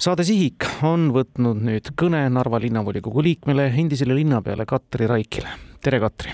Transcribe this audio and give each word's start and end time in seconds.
saade 0.00 0.24
Sihik 0.24 0.64
on 0.88 1.10
võtnud 1.12 1.60
nüüd 1.60 1.92
kõne 1.98 2.22
Narva 2.32 2.60
linnavolikogu 2.62 3.20
liikmele, 3.24 3.68
endisele 3.82 4.16
linnapeale 4.16 4.64
Katri 4.68 5.08
Raikile. 5.10 5.52
tere, 5.84 6.00
Katri! 6.00 6.32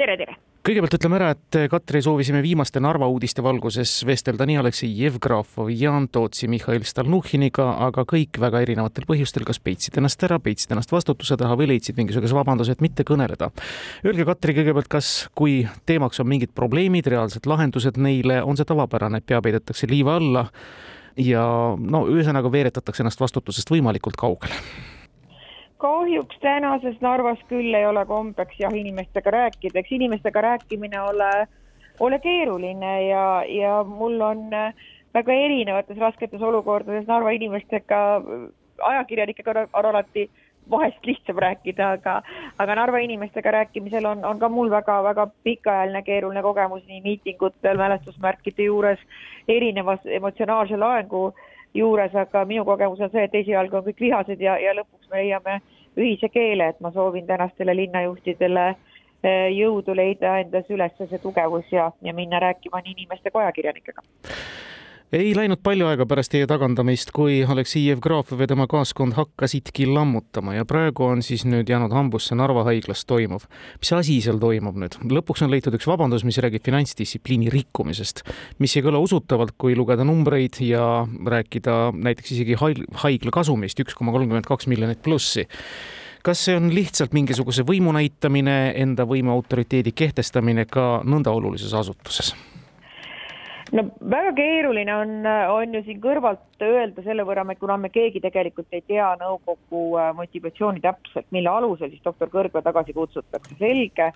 tere, 0.00 0.16
tere! 0.16 0.36
kõigepealt 0.66 0.96
ütleme 0.96 1.18
ära, 1.18 1.28
et 1.36 1.58
Katri 1.70 2.00
soovisime 2.02 2.40
viimaste 2.42 2.80
Narva 2.80 3.06
uudiste 3.12 3.44
valguses 3.44 3.92
vestelda 4.08 4.46
nii 4.48 4.56
Aleksei 4.62 4.88
Jevgrafovi, 4.96 5.76
Jan 5.78 6.08
Tootsi, 6.08 6.48
Mihhail 6.48 6.88
Stalnuhhiniga, 6.88 7.68
aga 7.84 8.06
kõik 8.08 8.40
väga 8.42 8.64
erinevatel 8.64 9.04
põhjustel 9.06 9.44
kas 9.46 9.60
peitsid 9.60 10.00
ennast 10.00 10.24
ära, 10.26 10.40
peitsid 10.40 10.72
ennast 10.72 10.96
vastutuse 10.96 11.36
taha 11.36 11.54
või 11.60 11.68
leidsid 11.74 12.00
mingisuguse 12.00 12.34
vabanduse, 12.34 12.74
et 12.74 12.82
mitte 12.82 13.04
kõneleda. 13.06 13.52
Öelge, 14.08 14.24
Katri, 14.32 14.56
kõigepealt, 14.56 14.90
kas, 14.96 15.14
kui 15.36 15.60
teemaks 15.86 16.24
on 16.24 16.32
mingid 16.32 16.56
probleemid, 16.56 17.12
reaalsed 17.12 17.46
lahendused 17.46 18.00
neile, 18.00 18.40
on 18.42 18.56
see 18.56 18.66
tavapärane, 18.66 19.20
et 19.20 19.28
pea 19.28 19.44
peidetakse 19.44 19.86
liiva 19.92 20.16
alla 20.16 20.48
ja 21.16 21.44
no 21.78 22.04
ühesõnaga 22.12 22.50
veeretatakse 22.52 23.02
ennast 23.02 23.20
vastutusest 23.20 23.70
võimalikult 23.70 24.18
kaugele. 24.20 24.58
Kahjuks 25.80 26.38
tänases 26.40 26.96
Narvas 27.04 27.40
küll 27.50 27.74
ei 27.76 27.86
ole 27.86 28.06
kombeks 28.08 28.56
jah 28.60 28.72
inimestega 28.72 29.30
rääkida, 29.30 29.80
eks 29.80 29.92
inimestega 29.92 30.40
rääkimine 30.40 31.00
ole, 31.02 31.30
ole 32.00 32.18
keeruline 32.24 32.94
ja, 33.08 33.26
ja 33.48 33.82
mul 33.84 34.20
on 34.24 34.48
väga 35.14 35.32
erinevates 35.32 35.98
rasketes 36.00 36.42
olukordades 36.42 37.06
Narva 37.08 37.34
inimestega, 37.36 38.00
ajakirjanikega 38.82 39.68
on 39.72 39.90
alati 39.92 40.30
vahest 40.70 41.06
lihtsam 41.06 41.38
rääkida, 41.38 41.90
aga, 41.98 42.22
aga 42.58 42.74
Narva 42.74 42.98
inimestega 42.98 43.50
rääkimisel 43.50 44.04
on, 44.04 44.24
on 44.24 44.38
ka 44.38 44.48
mul 44.48 44.70
väga-väga 44.70 45.28
pikaajaline 45.44 46.02
keeruline 46.02 46.42
kogemus 46.42 46.82
nii 46.86 47.00
miitingutel, 47.04 47.78
mälestusmärkide 47.78 48.66
juures, 48.66 48.98
erinevas 49.48 50.00
emotsionaalse 50.06 50.76
laengu 50.76 51.34
juures, 51.74 52.14
aga 52.14 52.44
minu 52.44 52.64
kogemus 52.64 53.00
on 53.00 53.10
see, 53.12 53.24
et 53.24 53.34
esialgu 53.34 53.78
on 53.78 53.86
kõik 53.86 54.02
vihased 54.08 54.42
ja, 54.42 54.58
ja 54.58 54.74
lõpuks 54.76 55.10
me 55.10 55.22
leiame 55.22 55.60
ühise 55.96 56.28
keele, 56.32 56.72
et 56.72 56.80
ma 56.80 56.90
soovin 56.92 57.26
tänastele 57.26 57.76
linnajuhtidele 57.76 58.66
eh, 58.68 59.48
jõudu 59.56 59.94
leida 59.96 60.38
endas 60.42 60.70
üles 60.70 60.96
see 60.98 61.22
tugevus 61.22 61.72
ja, 61.72 61.90
ja 62.02 62.14
minna 62.14 62.42
rääkima 62.42 62.82
nii 62.82 62.96
inimeste 62.98 63.30
kui 63.30 63.44
ajakirjanikega 63.44 64.04
ei 65.12 65.34
läinud 65.36 65.60
palju 65.62 65.86
aega 65.86 66.06
pärast 66.08 66.32
teie 66.32 66.46
tagandamist, 66.50 67.12
kui 67.14 67.38
Aleksei 67.46 67.84
Jevgrafov 67.86 68.40
ja 68.42 68.48
tema 68.50 68.66
kaaskond 68.70 69.14
hakkasidki 69.14 69.86
lammutama 69.86 70.56
ja 70.56 70.64
praegu 70.66 71.04
on 71.06 71.22
siis 71.22 71.44
nüüd 71.46 71.70
jäänud 71.70 71.94
hambusse 71.94 72.34
Narva 72.34 72.64
haiglas 72.66 73.04
toimuv. 73.06 73.46
mis 73.78 73.92
asi 73.92 74.18
seal 74.24 74.40
toimub 74.42 74.78
nüüd? 74.82 74.98
lõpuks 75.06 75.44
on 75.46 75.52
leitud 75.54 75.76
üks 75.78 75.86
vabandus, 75.86 76.24
mis 76.26 76.38
räägib 76.42 76.64
finantsdistsipliini 76.66 77.52
rikkumisest, 77.54 78.24
mis 78.58 78.74
ei 78.76 78.82
kõla 78.82 78.98
usutavalt, 79.02 79.54
kui 79.58 79.76
lugeda 79.78 80.04
numbreid 80.04 80.58
ja 80.66 81.06
rääkida 81.06 81.92
näiteks 81.94 82.34
isegi 82.34 82.58
haigla 82.58 83.30
kasumist, 83.30 83.78
üks 83.78 83.94
koma 83.94 84.14
kolmkümmend 84.16 84.48
kaks 84.48 84.66
miljonit 84.66 85.02
plussi 85.06 85.46
kas 86.26 86.42
see 86.42 86.56
on 86.58 86.72
lihtsalt 86.74 87.14
mingisuguse 87.14 87.62
võimu 87.62 87.94
näitamine, 87.94 88.74
enda 88.74 89.06
võimu 89.06 89.30
autoriteedi 89.30 89.94
kehtestamine 89.94 90.66
ka 90.66 91.04
nõnda 91.06 91.30
olulises 91.30 91.70
asutuses? 91.78 92.34
No 93.72 93.82
väga 94.00 94.32
keeruline 94.36 94.94
on, 94.94 95.14
on 95.26 95.74
ju 95.74 95.82
siin 95.86 95.98
kõrvalt 96.02 96.62
öelda 96.62 97.02
selle 97.02 97.24
võrra, 97.26 97.44
kuna 97.58 97.76
me 97.80 97.90
keegi 97.92 98.22
tegelikult 98.22 98.76
ei 98.76 98.84
tea 98.86 99.08
nõukogu 99.20 99.82
äh, 99.98 100.12
motivatsiooni 100.16 100.82
täpselt, 100.84 101.26
mille 101.34 101.50
alusel 101.50 101.90
siis 101.90 102.04
doktor 102.04 102.30
Kõrgla 102.32 102.62
tagasi 102.62 102.94
kutsutakse. 102.96 103.56
selge, 103.58 104.12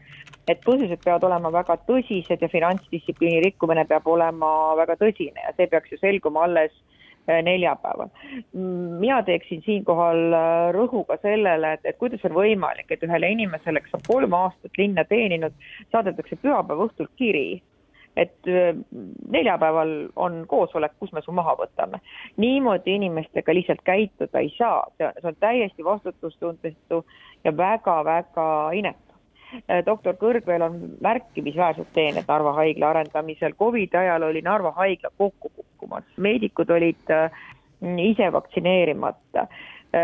et 0.49 0.63
põhjused 0.67 1.03
peavad 1.05 1.27
olema 1.27 1.51
väga 1.55 1.81
tõsised 1.89 2.43
ja 2.43 2.53
finantsdistsipliini 2.53 3.43
rikkumine 3.49 3.85
peab 3.91 4.07
olema 4.07 4.77
väga 4.79 4.97
tõsine 5.01 5.43
ja 5.43 5.53
see 5.57 5.67
peaks 5.67 5.93
ju 5.93 5.99
selguma 5.99 6.45
alles 6.47 6.71
äh, 7.27 7.43
neljapäeval. 7.43 8.13
mina 8.55 9.23
teeksin 9.27 9.65
siinkohal 9.67 10.23
äh, 10.31 10.69
rõhu 10.77 11.03
ka 11.09 11.19
sellele, 11.25 11.75
et, 11.75 11.91
et 11.91 11.99
kuidas 11.99 12.23
on 12.29 12.39
võimalik, 12.39 12.87
et 12.91 13.03
ühele 13.03 13.35
inimesele, 13.35 13.83
kes 13.83 13.99
on 13.99 14.07
kolm 14.07 14.39
aastat 14.45 14.79
linna 14.79 15.05
teeninud, 15.11 15.59
saadetakse 15.91 16.39
pühapäeva 16.39 16.87
õhtul 16.87 17.11
kiri 17.19 17.63
et 18.17 18.49
neljapäeval 19.31 19.93
on 20.17 20.45
koosolek, 20.49 20.93
kus 20.99 21.13
me 21.13 21.23
su 21.23 21.33
maha 21.33 21.55
võtame. 21.59 22.01
niimoodi 22.37 22.95
inimestega 22.95 23.55
lihtsalt 23.55 23.85
käituda 23.85 24.39
ei 24.39 24.51
saa, 24.57 24.83
see 24.99 25.29
on, 25.29 25.37
täiesti 25.41 25.85
vastutustundetu 25.85 27.05
ja 27.45 27.57
väga-väga 27.57 28.49
inetu. 28.73 29.15
doktor 29.87 30.15
Kõrgveel 30.15 30.63
on 30.63 30.77
märkimisväärset 31.01 31.89
teenet 31.95 32.29
Narva 32.29 32.53
haigla 32.53 32.91
arendamisel, 32.91 33.55
Covidi 33.59 33.97
ajal 33.97 34.23
oli 34.23 34.43
Narva 34.43 34.71
haigla 34.77 35.11
kokku 35.19 35.51
kukkumas, 35.57 36.05
meedikud 36.17 36.71
olid 36.71 37.15
ise 37.99 38.33
vaktsineerimata, 38.33 39.47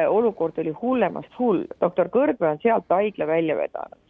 olukord 0.09 0.59
oli 0.59 0.71
hullemast 0.81 1.38
hull, 1.38 1.62
doktor 1.81 2.11
Kõrgvee 2.11 2.50
on 2.50 2.59
sealt 2.62 2.91
haigla 2.91 3.27
välja 3.27 3.56
vedanud 3.56 4.06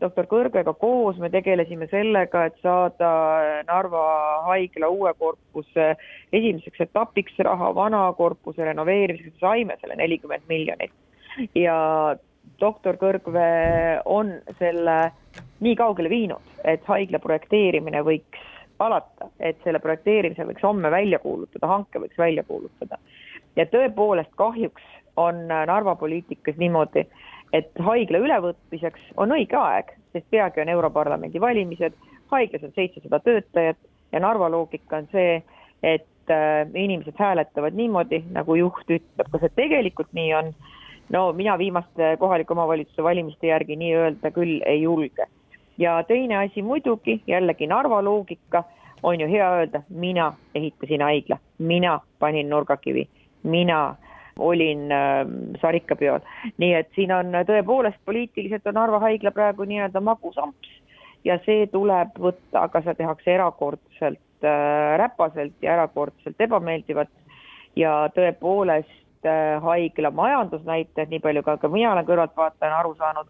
doktor 0.00 0.26
Kõrgega 0.30 0.74
koos 0.78 1.18
me 1.22 1.30
tegelesime 1.32 1.88
sellega, 1.90 2.44
et 2.48 2.56
saada 2.62 3.10
Narva 3.68 4.04
haigla 4.48 4.90
uue 4.92 5.12
korpuse 5.18 5.90
esimeseks 6.32 6.86
etapiks 6.88 7.38
raha, 7.46 7.72
vana 7.74 8.06
korpuse 8.18 8.64
renoveerimiseks 8.64 9.40
saime 9.40 9.76
selle 9.80 9.96
nelikümmend 10.00 10.48
miljonit. 10.48 10.92
ja 11.54 11.78
doktor 12.60 12.96
Kõrgvee 12.98 14.00
on 14.04 14.32
selle 14.58 14.98
nii 15.60 15.74
kaugele 15.78 16.10
viinud, 16.10 16.54
et 16.64 16.84
haigla 16.88 17.20
projekteerimine 17.22 18.02
võiks 18.06 18.46
alata, 18.78 19.30
et 19.40 19.58
selle 19.64 19.80
projekteerimise 19.82 20.46
võiks 20.46 20.62
homme 20.62 20.90
välja 20.90 21.18
kuulutada, 21.22 21.66
hanke 21.66 21.98
võiks 22.02 22.18
välja 22.18 22.42
kuulutada. 22.46 22.98
ja 23.56 23.66
tõepoolest 23.66 24.34
kahjuks 24.36 24.82
on 25.16 25.48
Narva 25.48 25.94
poliitikas 25.98 26.56
niimoodi, 26.56 27.06
et 27.52 27.70
haigla 27.84 28.20
ülevõtmiseks 28.24 29.12
on 29.16 29.32
õige 29.36 29.56
aeg, 29.56 29.92
sest 30.12 30.26
peagi 30.30 30.60
on 30.60 30.68
Europarlamendi 30.68 31.40
valimised, 31.40 31.96
haiglas 32.32 32.64
on 32.64 32.74
seitsesada 32.76 33.20
töötajat 33.24 33.78
ja 34.12 34.20
Narva 34.20 34.50
loogika 34.50 35.00
on 35.00 35.08
see, 35.12 35.38
et 35.82 36.32
äh, 36.32 36.64
inimesed 36.74 37.16
hääletavad 37.18 37.76
niimoodi, 37.76 38.22
nagu 38.34 38.56
juht 38.58 38.90
ütleb, 38.90 39.30
kas 39.32 39.44
see 39.44 39.56
tegelikult 39.56 40.12
nii 40.16 40.34
on? 40.34 40.52
no 41.08 41.32
mina 41.32 41.58
viimaste 41.58 42.16
kohaliku 42.20 42.52
omavalitsuse 42.52 43.02
valimiste 43.02 43.48
järgi 43.48 43.76
nii 43.80 43.94
öelda 43.96 44.30
küll 44.30 44.58
ei 44.66 44.82
julge. 44.82 45.26
ja 45.78 46.02
teine 46.08 46.36
asi 46.36 46.62
muidugi, 46.62 47.22
jällegi 47.26 47.66
Narva 47.66 48.02
loogika, 48.04 48.64
on 49.02 49.20
ju 49.20 49.28
hea 49.28 49.50
öelda, 49.54 49.82
mina 49.88 50.32
ehitasin 50.54 51.02
haigla, 51.02 51.38
mina 51.58 52.00
panin 52.18 52.50
nurgakivi, 52.50 53.08
mina 53.42 53.96
olin 54.38 54.92
äh, 54.92 55.26
sarikapeol. 55.60 56.20
nii 56.58 56.74
et 56.74 56.90
siin 56.94 57.12
on 57.12 57.32
tõepoolest 57.48 58.00
poliitiliselt 58.04 58.66
on 58.66 58.74
Narva 58.78 59.00
haigla 59.06 59.30
praegu 59.34 59.64
nii-öelda 59.68 60.00
magusamps 60.00 60.70
ja 61.24 61.38
see 61.44 61.66
tuleb 61.72 62.18
võtta, 62.18 62.64
aga 62.66 62.82
seda 62.84 62.94
tehakse 63.02 63.34
erakordselt 63.34 64.44
äh, 64.46 64.96
räpaselt 65.00 65.54
ja 65.62 65.74
erakordselt 65.74 66.40
ebameeldivalt 66.40 67.12
ja 67.76 67.92
tõepoolest 68.14 69.26
äh, 69.26 69.62
haigla 69.62 70.10
majandusnäitajad, 70.14 71.10
nii 71.12 71.22
palju 71.24 71.42
ka, 71.46 71.56
ka 71.62 71.68
mina 71.72 71.92
olen 71.92 72.08
kõrvaltvaatajana 72.08 72.80
aru 72.82 72.94
saanud, 72.98 73.28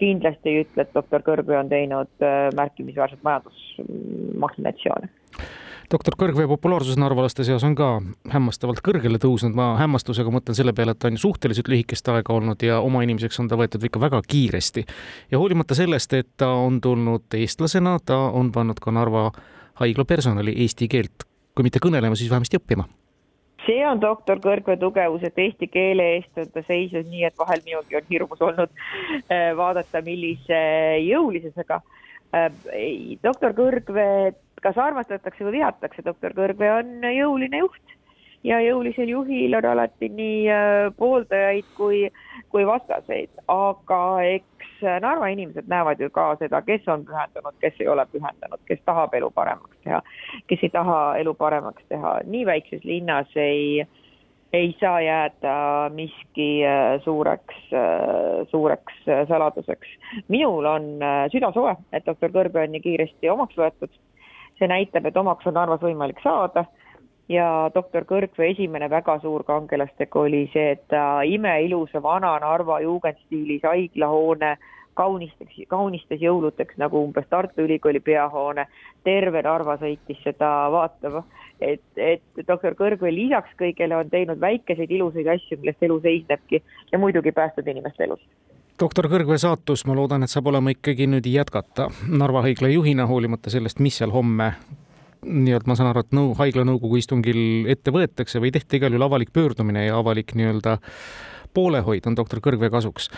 kindlasti 0.00 0.52
ei 0.52 0.64
ütle, 0.64 0.84
et 0.84 0.94
doktor 0.96 1.24
Kõrbe 1.24 1.54
on 1.58 1.68
teinud 1.72 2.24
äh, 2.24 2.48
märkimisväärset 2.56 3.22
majandusmahhinatsioone 3.24 5.08
doktor 5.92 6.16
Kõrgvee 6.18 6.48
populaarsus 6.50 6.98
narvalaste 6.98 7.44
seas 7.46 7.64
on 7.66 7.76
ka 7.78 7.88
hämmastavalt 8.32 8.82
kõrgele 8.84 9.20
tõusnud, 9.22 9.54
ma 9.56 9.74
hämmastusega 9.80 10.32
mõtlen 10.34 10.58
selle 10.58 10.74
peale, 10.76 10.94
et 10.94 11.00
ta 11.02 11.10
on 11.10 11.18
ju 11.18 11.24
suhteliselt 11.26 11.70
lühikest 11.70 12.08
aega 12.12 12.34
olnud 12.34 12.62
ja 12.66 12.80
oma 12.84 13.04
inimeseks 13.06 13.40
on 13.42 13.50
ta 13.50 13.58
võetud 13.60 13.84
ikka 13.86 14.02
väga 14.02 14.22
kiiresti. 14.26 14.86
ja 15.30 15.38
hoolimata 15.38 15.74
sellest, 15.78 16.12
et 16.12 16.28
ta 16.36 16.50
on 16.50 16.80
tulnud 16.80 17.34
eestlasena, 17.34 17.98
ta 18.04 18.18
on 18.32 18.52
pannud 18.52 18.80
ka 18.82 18.90
Narva 18.90 19.30
haigla 19.80 20.04
personali 20.04 20.54
eesti 20.62 20.88
keelt, 20.88 21.26
kui 21.54 21.66
mitte 21.66 21.82
kõnelema, 21.82 22.16
siis 22.16 22.30
vähemasti 22.30 22.58
õppima. 22.58 22.88
See 23.66 23.82
on 23.86 24.00
doktor 24.00 24.38
Kõrgvee 24.38 24.78
tugevus, 24.78 25.22
et 25.26 25.38
eesti 25.42 25.66
keele 25.66 26.04
eest 26.16 26.38
on 26.38 26.50
ta 26.54 26.62
seisnud 26.66 27.08
nii, 27.10 27.24
et 27.26 27.38
vahel 27.38 27.62
minugi 27.66 27.98
on 27.98 28.10
hirmus 28.10 28.42
olnud 28.42 28.70
äh, 28.70 29.50
vaadata, 29.58 30.02
millise 30.06 30.58
jõulisusega. 31.02 31.80
Äh, 32.34 32.50
doktor 33.26 33.56
Kõrgvee 33.58 34.34
kas 34.62 34.78
armastatakse 34.78 35.44
või 35.44 35.58
vihatakse, 35.58 36.04
doktor 36.04 36.34
Kõrve 36.36 36.70
on 36.78 37.06
jõuline 37.12 37.64
juht. 37.64 37.94
Ja 38.46 38.60
jõulisel 38.62 39.08
juhil 39.10 39.56
on 39.58 39.64
alati 39.66 40.06
nii 40.12 40.42
äh, 40.54 40.74
pooldajaid 41.00 41.66
kui, 41.74 42.04
kui 42.52 42.66
vastaseid, 42.68 43.32
aga 43.50 44.00
eks 44.22 44.84
Narva 45.02 45.32
inimesed 45.32 45.66
näevad 45.72 45.98
ju 45.98 46.10
ka 46.14 46.28
seda, 46.38 46.60
kes 46.62 46.86
on 46.92 47.02
pühendunud, 47.08 47.56
kes 47.64 47.80
ei 47.80 47.88
ole 47.90 48.04
pühendunud, 48.12 48.60
kes 48.68 48.84
tahab 48.86 49.16
elu 49.18 49.32
paremaks 49.34 49.80
teha, 49.82 49.98
kes 50.46 50.62
ei 50.62 50.70
taha 50.70 51.00
elu 51.24 51.34
paremaks 51.34 51.88
teha, 51.90 52.18
nii 52.28 52.46
väikses 52.46 52.84
linnas 52.84 53.32
ei 53.40 53.86
ei 54.54 54.76
saa 54.80 55.00
jääda 55.02 55.56
miski 55.96 56.62
äh, 56.64 57.00
suureks, 57.02 57.56
äh, 57.74 58.46
suureks 58.52 59.00
saladuseks. 59.28 59.88
minul 60.28 60.64
on 60.70 60.92
süda 61.32 61.50
soe, 61.56 61.74
et 61.92 62.06
doktor 62.06 62.30
Kõrbe 62.30 62.62
on 62.62 62.76
nii 62.76 62.84
kiiresti 62.84 63.32
omaks 63.32 63.58
võetud 63.58 63.90
see 64.58 64.68
näitab, 64.70 65.06
et 65.06 65.16
omaks 65.16 65.46
on 65.46 65.56
Narvas 65.56 65.82
võimalik 65.82 66.20
saada. 66.24 66.64
Ja 67.28 67.70
doktor 67.74 68.04
Kõrgvee 68.06 68.52
esimene 68.52 68.86
väga 68.90 69.16
suur 69.18 69.42
kangelastegu 69.44 70.20
oli 70.28 70.44
see, 70.52 70.76
et 70.76 70.84
ta 70.92 71.22
imeilusa 71.26 72.02
vana 72.02 72.36
Narva 72.38 72.78
jugendstiilis 72.84 73.66
haiglahoone 73.66 74.52
kaunisteks, 74.96 75.58
kaunistas 75.68 76.22
jõuluteks 76.22 76.78
nagu 76.80 77.02
umbes 77.02 77.26
Tartu 77.28 77.66
Ülikooli 77.66 78.00
peahoone, 78.00 78.68
terve 79.04 79.42
Narva 79.42 79.74
sõitis 79.82 80.22
seda 80.22 80.52
vaatama, 80.72 81.24
et, 81.60 81.82
et 81.96 82.46
doktor 82.46 82.78
Kõrgvee 82.78 83.12
lisaks 83.12 83.58
kõigele 83.58 83.98
on 83.98 84.10
teinud 84.10 84.40
väikeseid 84.40 84.94
ilusaid 84.94 85.34
asju, 85.34 85.58
millest 85.58 85.82
elu 85.82 85.98
seisnebki 86.06 86.62
ja 86.92 87.02
muidugi 87.02 87.34
päästnud 87.34 87.74
inimeste 87.74 88.06
elusid 88.06 88.55
doktor 88.80 89.08
Kõrgvee 89.10 89.38
saatus, 89.40 89.84
ma 89.88 89.94
loodan, 89.96 90.26
et 90.26 90.32
saab 90.32 90.50
olema 90.52 90.72
ikkagi 90.74 91.06
nüüd 91.08 91.26
jätkata 91.30 91.88
Narva 92.12 92.42
haigla 92.46 92.68
juhina, 92.72 93.06
hoolimata 93.08 93.52
sellest, 93.52 93.80
mis 93.84 93.96
seal 94.00 94.12
homme 94.14 94.52
nii-öelda 95.26 95.70
ma 95.70 95.76
saan 95.78 95.90
aru, 95.90 96.04
et 96.04 96.12
nõu, 96.14 96.34
haigla 96.38 96.66
nõukogu 96.68 97.00
istungil 97.00 97.70
ette 97.72 97.94
võetakse 97.94 98.40
või 98.42 98.52
tehti 98.54 98.78
igal 98.78 98.94
juhul 98.94 99.06
avalik 99.08 99.32
pöördumine 99.34 99.86
ja 99.88 99.96
avalik 99.98 100.36
nii-öelda 100.38 100.76
poolehoid 101.56 102.06
on 102.06 102.18
doktor 102.18 102.42
Kõrgvee 102.44 102.70
kasuks. 102.70 103.08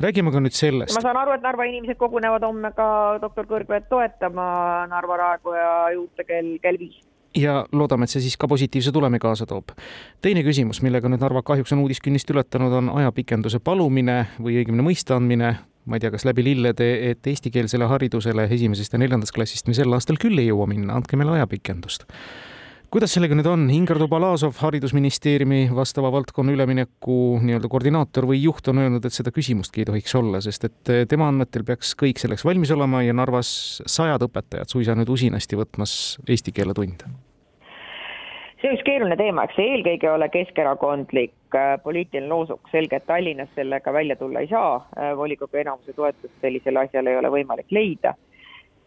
räägime 0.00 0.30
ka 0.32 0.40
nüüd 0.44 0.54
sellest. 0.54 0.94
ma 0.94 1.02
saan 1.02 1.16
aru, 1.16 1.32
et 1.32 1.42
Narva 1.42 1.64
inimesed 1.64 1.96
kogunevad 1.96 2.44
homme 2.44 2.72
ka 2.76 3.18
doktor 3.22 3.48
Kõrgveed 3.48 3.88
toetama 3.88 4.86
Narva 4.92 5.16
raekoja 5.16 5.74
juurde 5.96 6.28
kell, 6.28 6.58
kell 6.62 6.78
viis 6.78 7.00
ja 7.36 7.60
loodame, 7.72 8.04
et 8.04 8.10
see 8.10 8.24
siis 8.24 8.36
ka 8.40 8.48
positiivse 8.48 8.92
tulemi 8.92 9.18
kaasa 9.22 9.46
toob. 9.46 9.76
teine 10.22 10.42
küsimus, 10.42 10.82
millega 10.82 11.08
nüüd 11.08 11.20
Narva 11.20 11.42
kahjuks 11.42 11.72
on 11.76 11.84
uudiskünnist 11.84 12.30
ületanud, 12.30 12.72
on 12.72 12.92
ajapikenduse 13.02 13.60
palumine 13.60 14.26
või 14.40 14.60
õigemini 14.62 14.90
mõista 14.90 15.16
andmine 15.20 15.56
ma 15.86 15.96
ei 15.96 16.02
tea, 16.02 16.10
kas 16.10 16.26
läbi 16.26 16.44
lillede, 16.46 16.88
et 17.12 17.30
eestikeelsele 17.30 17.86
haridusele 17.90 18.48
esimesest 18.50 18.96
ja 18.96 19.00
neljandast 19.00 19.34
klassist 19.36 19.70
me 19.70 19.76
sel 19.76 19.94
aastal 19.94 20.18
küll 20.20 20.38
ei 20.42 20.50
jõua 20.50 20.66
minna, 20.70 20.98
andke 20.98 21.18
meile 21.18 21.36
ajapikendust. 21.38 22.06
kuidas 22.90 23.12
sellega 23.12 23.34
nüüd 23.34 23.48
on, 23.50 23.66
Ingar 23.70 23.98
Dubalazov, 23.98 24.54
Haridusministeeriumi 24.62 25.66
vastava 25.74 26.10
valdkonna 26.14 26.54
ülemineku 26.54 27.18
nii-öelda 27.42 27.68
koordinaator 27.70 28.28
või 28.30 28.40
juht 28.42 28.68
on 28.72 28.80
öelnud, 28.82 29.04
et 29.04 29.14
seda 29.14 29.34
küsimustki 29.34 29.82
ei 29.82 29.90
tohiks 29.90 30.14
olla, 30.18 30.40
sest 30.40 30.68
et 30.70 30.94
tema 31.10 31.28
andmetel 31.30 31.66
peaks 31.66 31.94
kõik 31.98 32.22
selleks 32.22 32.46
valmis 32.46 32.72
olema 32.74 33.02
ja 33.04 33.14
Narvas 33.14 33.82
sajad 33.86 34.26
õpetajad 34.26 34.72
suisa 34.72 34.98
nüüd 34.98 35.12
usinasti 35.12 35.58
võtmas 35.58 36.16
eesti 36.26 36.54
keele 36.56 36.74
tunde 36.78 37.10
see 38.66 38.72
on 38.72 38.78
üks 38.78 38.86
keeruline 38.86 39.16
teema, 39.18 39.44
eks 39.46 39.54
see 39.58 39.66
eelkõige 39.76 40.08
ole 40.10 40.26
keskerakondlik 40.32 41.54
äh, 41.54 41.76
poliitiline 41.84 42.28
loosung, 42.28 42.60
selge, 42.72 42.98
et 42.98 43.06
Tallinnas 43.06 43.52
sellega 43.54 43.92
välja 43.92 44.16
tulla 44.16 44.42
ei 44.42 44.48
saa, 44.50 44.80
äh, 44.98 45.12
volikogu 45.16 45.60
enamuse 45.60 45.92
toetust 45.94 46.34
sellisele 46.40 46.82
asjale 46.82 47.12
ei 47.12 47.20
ole 47.20 47.30
võimalik 47.30 47.70
leida, 47.70 48.16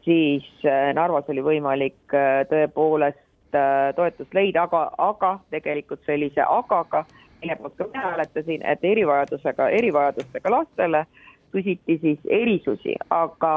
siis 0.04 0.44
äh, 0.66 0.92
Narvas 0.98 1.30
oli 1.32 1.46
võimalik 1.46 2.16
tõepoolest 2.52 3.56
toetust 3.96 4.36
leida, 4.36 4.68
aga, 4.68 4.84
aga 5.02 5.32
tegelikult 5.50 6.04
sellise 6.06 6.44
agaga, 6.44 7.06
mille 7.40 7.56
poolt 7.58 7.80
ka 7.80 7.88
mina 7.88 8.12
hääletasin, 8.12 8.66
et 8.68 8.84
erivajadusega, 8.86 9.70
erivajadustega 9.80 10.52
lastele 10.54 11.06
küsiti 11.56 11.96
siis 12.04 12.20
erisusi, 12.30 12.94
aga 13.10 13.54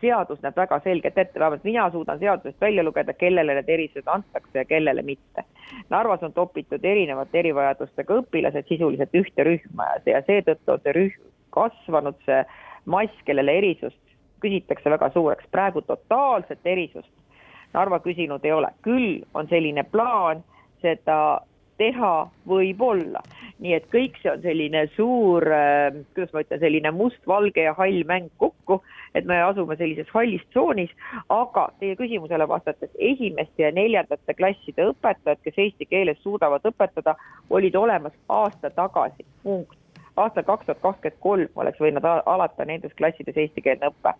seadus 0.00 0.40
näeb 0.42 0.56
väga 0.56 0.80
selgelt 0.84 1.18
ette, 1.18 1.40
vähemalt 1.40 1.64
mina 1.64 1.90
suudan 1.90 2.18
seadusest 2.18 2.60
välja 2.60 2.84
lugeda, 2.84 3.12
kellele 3.12 3.54
need 3.58 3.68
erisused 3.68 4.06
antakse 4.06 4.58
ja 4.58 4.64
kellele 4.64 5.02
mitte. 5.02 5.44
Narvas 5.90 6.22
on 6.22 6.32
topitud 6.32 6.84
erinevate 6.84 7.38
erivajadustega 7.38 8.20
õpilased 8.22 8.68
sisuliselt 8.68 9.14
ühte 9.14 9.44
rühma 9.44 9.88
ja 10.06 10.22
seetõttu 10.26 10.74
on 10.74 10.84
see 10.84 10.96
rühm 10.96 11.30
kasvanud, 11.56 12.18
see 12.26 12.42
mass, 12.84 13.24
kellele 13.24 13.56
erisust 13.62 14.00
küsitakse 14.40 14.90
väga 14.90 15.10
suureks, 15.10 15.48
praegu 15.50 15.82
totaalset 15.82 16.60
erisust 16.64 17.12
Narva 17.72 18.00
küsinud 18.00 18.44
ei 18.44 18.52
ole, 18.52 18.70
küll 18.82 19.20
on 19.36 19.48
selline 19.50 19.84
plaan 19.92 20.40
seda 20.82 21.40
teha 21.78 22.14
võib-olla. 22.48 23.22
nii 23.58 23.72
et 23.74 23.86
kõik 23.90 24.14
see 24.22 24.30
on 24.30 24.42
selline 24.44 24.84
suur, 24.94 25.42
äh, 25.50 25.96
kuidas 26.14 26.30
ma 26.34 26.44
ütlen, 26.44 26.60
selline 26.62 26.92
must-valge 26.94 27.64
ja 27.64 27.72
hall 27.74 28.04
mäng 28.06 28.28
kokku, 28.38 28.76
et 29.18 29.26
me 29.26 29.40
asume 29.42 29.74
sellises 29.80 30.06
hallis 30.14 30.44
tsoonis, 30.52 30.92
aga 31.34 31.64
teie 31.80 31.96
küsimusele 31.98 32.46
vastates, 32.48 32.92
esimeste 33.10 33.64
ja 33.64 33.72
neljandate 33.74 34.36
klasside 34.38 34.86
õpetajad, 34.92 35.42
kes 35.42 35.58
eesti 35.58 35.88
keeles 35.90 36.22
suudavad 36.22 36.70
õpetada, 36.70 37.16
olid 37.50 37.74
olemas 37.74 38.14
aasta 38.28 38.70
tagasi, 38.70 39.26
punkt. 39.42 39.74
aastal 40.16 40.46
kaks 40.46 40.66
tuhat 40.66 40.80
kakskümmend 40.82 41.20
kolm 41.26 41.60
oleks 41.62 41.82
võinud 41.82 42.06
alata 42.06 42.64
nendes 42.64 42.94
klassides 42.94 43.36
eestikeelne 43.36 43.90
õpe 43.90 44.14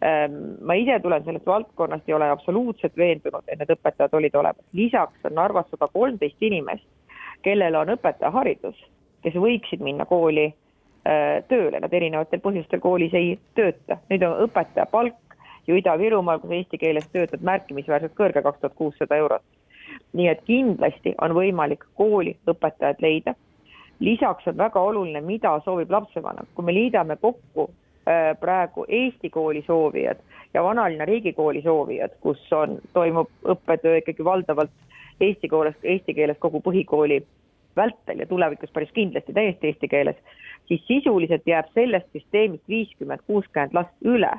ma 0.00 0.74
ise 0.74 1.00
tulen 1.00 1.24
sellest 1.24 1.46
valdkonnast 1.46 2.08
ja 2.08 2.16
olen 2.16 2.30
absoluutselt 2.32 2.96
veendunud, 2.96 3.44
et 3.48 3.58
need 3.60 3.72
õpetajad 3.74 4.14
olid 4.16 4.34
olemas. 4.34 4.64
lisaks 4.72 5.26
on 5.28 5.34
Narvas 5.36 5.68
sada 5.70 5.88
kolmteist 5.92 6.40
inimest, 6.40 6.86
kellel 7.42 7.76
on 7.76 7.92
õpetajaharidus, 7.96 8.78
kes 9.22 9.34
võiksid 9.34 9.84
minna 9.84 10.06
kooli 10.08 10.46
äh, 10.48 11.42
tööle, 11.48 11.80
nad 11.80 11.92
erinevatel 11.92 12.40
põhjustel 12.40 12.80
koolis 12.80 13.14
ei 13.14 13.38
tööta. 13.54 13.98
nüüd 14.08 14.24
on 14.24 14.46
õpetaja 14.46 14.86
palk 14.90 15.36
ju 15.68 15.76
Ida-Virumaal, 15.76 16.40
kus 16.40 16.56
eesti 16.56 16.78
keeles 16.78 17.08
töötad, 17.12 17.44
märkimisväärselt 17.44 18.16
kõrge, 18.16 18.42
kaks 18.42 18.60
tuhat 18.60 18.74
kuussada 18.74 19.16
eurot. 19.16 19.44
nii 20.12 20.28
et 20.28 20.40
kindlasti 20.46 21.14
on 21.20 21.34
võimalik 21.34 21.84
kooli 21.94 22.36
õpetajad 22.48 23.04
leida. 23.04 23.34
lisaks 24.00 24.46
on 24.46 24.56
väga 24.56 24.80
oluline, 24.80 25.20
mida 25.20 25.60
soovib 25.64 25.90
lapsevanem, 25.90 26.48
kui 26.54 26.64
me 26.64 26.72
liidame 26.74 27.16
kokku 27.16 27.70
praegu 28.40 28.84
Eesti 28.88 29.30
kooli 29.30 29.62
soovijad 29.66 30.16
ja 30.54 30.62
vanalinna 30.64 31.04
riigikooli 31.04 31.62
soovijad, 31.62 32.10
kus 32.20 32.52
on, 32.52 32.78
toimub 32.92 33.28
õppetöö 33.44 34.00
ikkagi 34.00 34.24
valdavalt 34.24 34.70
eesti 35.20 35.48
kooles, 35.48 35.76
eesti 35.82 36.14
keeles 36.14 36.38
kogu 36.40 36.60
põhikooli 36.64 37.20
vältel 37.76 38.18
ja 38.18 38.26
tulevikus 38.26 38.70
päris 38.72 38.92
kindlasti 38.92 39.32
täiesti 39.32 39.66
eesti 39.66 39.88
keeles, 39.88 40.16
siis 40.68 40.82
sisuliselt 40.86 41.46
jääb 41.46 41.68
sellest 41.74 42.08
süsteemist 42.12 42.68
viiskümmend, 42.68 43.22
kuuskümmend 43.26 43.76
last 43.76 43.94
üle. 44.04 44.32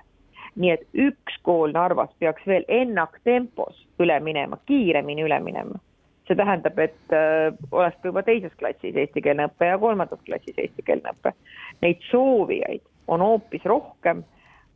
nii 0.56 0.72
et 0.72 0.82
üks 1.00 1.38
kool 1.48 1.72
Narvas 1.72 2.10
peaks 2.20 2.44
veel 2.48 2.66
ennaktempos 2.68 3.86
üle 4.04 4.18
minema, 4.20 4.58
kiiremini 4.66 5.24
üle 5.24 5.40
minema. 5.40 5.80
see 6.28 6.36
tähendab, 6.36 6.80
et 6.80 7.14
äh, 7.16 7.54
oleks 7.72 7.98
juba 8.04 8.24
teises 8.24 8.52
klassis 8.60 8.96
eestikeelne 8.96 9.48
õpe 9.48 9.68
ja 9.68 9.78
kolmandas 9.78 10.20
klassis 10.26 10.58
eestikeelne 10.58 11.12
õpe. 11.16 11.34
Neid 11.82 12.04
soovijaid 12.10 12.84
on 13.12 13.24
hoopis 13.26 13.66
rohkem, 13.68 14.24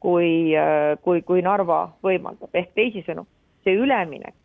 kui, 0.04 0.56
äh, 0.58 0.96
kui, 1.02 1.22
kui 1.26 1.42
Narva 1.46 1.88
võimaldab, 2.04 2.52
ehk 2.54 2.76
teisisõnu, 2.78 3.26
see 3.66 3.78
üleminek, 3.80 4.36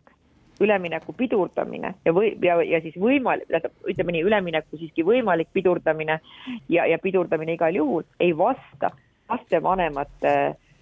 ülemineku 0.61 1.13
pidurdamine 1.17 1.93
ja 2.05 2.13
või, 2.15 2.33
ja, 2.41 2.57
ja 2.65 2.81
siis 2.81 2.97
võimalik, 3.01 3.49
tähendab, 3.49 3.75
ütleme 3.89 4.15
nii, 4.15 4.25
ülemineku 4.29 4.79
siiski 4.79 5.05
võimalik 5.05 5.49
pidurdamine 5.53 6.19
ja, 6.69 6.85
ja 6.89 6.99
pidurdamine 7.01 7.57
igal 7.57 7.75
juhul 7.75 8.05
ei 8.19 8.35
vasta 8.37 8.91
lastevanemate 9.29 10.35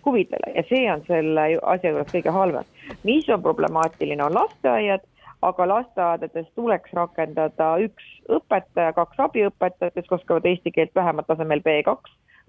huvidele. 0.05 0.51
Ja 0.55 0.63
see 0.69 0.85
on 0.91 1.03
selle 1.07 1.45
asja 1.73 1.93
juures 1.93 2.11
kõige 2.11 2.33
halvem. 2.35 2.67
mis 3.03 3.29
on 3.29 3.41
problemaatiline, 3.43 4.23
on 4.23 4.35
lasteaiad, 4.35 5.03
aga 5.41 5.67
lasteaedades 5.67 6.47
tuleks 6.55 6.93
rakendada 6.93 7.75
üks 7.83 8.07
õpetaja, 8.29 8.93
kaks 8.95 9.19
abiõpetajat, 9.27 9.95
kes 9.95 10.11
oskavad 10.19 10.45
eesti 10.45 10.71
keelt 10.75 10.95
vähemalt 10.95 11.27
tasemel 11.27 11.63
B2 11.63 11.95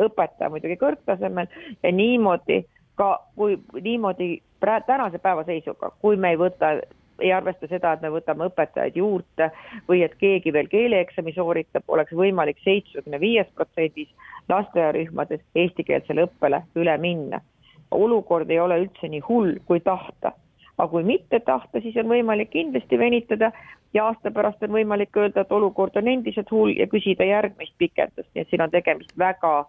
õpetaja 0.07 0.50
muidugi 0.50 0.78
kõrgtasemel 0.80 1.50
ja 1.83 1.92
niimoodi 1.92 2.62
ka, 3.00 3.12
kui 3.37 3.59
niimoodi 3.80 4.40
pra-, 4.61 4.80
tänase 4.87 5.19
päeva 5.19 5.45
seisuga, 5.45 5.92
kui 6.00 6.16
me 6.16 6.35
ei 6.35 6.40
võta 6.40 6.75
ei 7.21 7.33
arvesta 7.33 7.69
seda, 7.69 7.92
et 7.92 8.02
me 8.04 8.11
võtame 8.12 8.47
õpetajaid 8.49 8.97
juurde 8.97 9.50
või 9.88 10.02
et 10.07 10.14
keegi 10.21 10.52
veel 10.52 10.69
keeleeksami 10.73 11.35
sooritab, 11.37 11.85
oleks 11.88 12.14
võimalik 12.16 12.61
seitsmekümne 12.64 13.21
viies 13.21 13.49
protsendis 13.54 14.09
lasteaiarühmades 14.49 15.42
eestikeelsele 15.54 16.26
õppele 16.28 16.62
üle 16.80 16.97
minna. 16.99 17.40
olukord 17.90 18.50
ei 18.50 18.61
ole 18.61 18.76
üldse 18.85 19.09
nii 19.09 19.21
hull, 19.28 19.59
kui 19.66 19.80
tahta. 19.80 20.33
aga 20.78 20.88
kui 20.88 21.02
mitte 21.04 21.40
tahta, 21.40 21.80
siis 21.80 21.97
on 21.97 22.09
võimalik 22.09 22.50
kindlasti 22.50 22.99
venitada 22.99 23.52
ja 23.95 24.04
aasta 24.04 24.30
pärast 24.30 24.62
on 24.62 24.71
võimalik 24.71 25.16
öelda, 25.16 25.40
et 25.40 25.52
olukord 25.52 25.97
on 25.97 26.09
endiselt 26.09 26.50
hull 26.50 26.73
ja 26.76 26.87
küsida 26.87 27.25
järgmist 27.25 27.75
pikendust, 27.78 28.28
nii 28.35 28.42
et 28.42 28.49
siin 28.50 28.62
on 28.62 28.71
tegemist 28.71 29.19
väga 29.19 29.66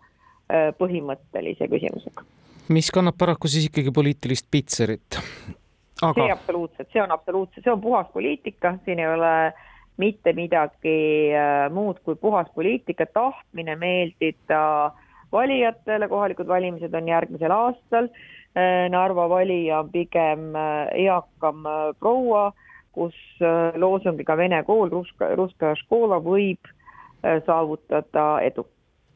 põhimõttelise 0.77 1.67
küsimusega. 1.71 2.23
mis 2.69 2.91
kannab 2.91 3.17
paraku 3.17 3.47
siis 3.47 3.69
ikkagi 3.69 3.91
poliitilist 3.95 4.47
pitserit 4.51 5.19
Aga...? 6.01 6.23
see 6.23 6.31
absoluutselt, 6.33 6.89
see 6.93 7.01
on 7.01 7.11
absoluutselt, 7.13 7.63
see 7.63 7.73
on 7.73 7.81
puhas 7.81 8.07
poliitika, 8.13 8.73
siin 8.85 8.99
ei 8.99 9.07
ole 9.07 9.53
mitte 10.01 10.33
midagi 10.33 10.95
äh, 11.37 11.67
muud 11.73 11.99
kui 12.05 12.15
puhas 12.17 12.49
poliitika, 12.55 13.05
tahtmine 13.13 13.75
meeldida 13.77 14.63
valijatele, 15.31 16.09
kohalikud 16.09 16.49
valimised 16.49 16.93
on 16.97 17.07
järgmisel 17.11 17.53
aastal. 17.53 18.09
Äh, 18.57 18.89
Narva 18.89 19.27
valija 19.29 19.83
on 19.83 19.91
pigem 19.93 20.51
eakam 20.97 21.69
proua, 21.99 22.49
kus 22.91 23.15
loosungiga 23.77 24.35
Vene 24.37 24.63
kool, 24.67 24.89
Ruska, 24.91 25.29
Ruska 25.37 25.75
škola 25.85 26.17
võib 26.25 26.67
saavutada 27.45 28.25
edu 28.43 28.65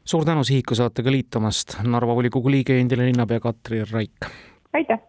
suur 0.06 0.24
tänu 0.24 0.44
Sihiku 0.44 0.74
saatega 0.78 1.10
liitumast, 1.10 1.78
Narva 1.82 2.14
volikogu 2.14 2.50
liige, 2.50 2.78
endine 2.80 3.08
linnapea 3.08 3.40
Katri 3.40 3.82
Raik. 3.90 4.30
aitäh! 4.72 5.06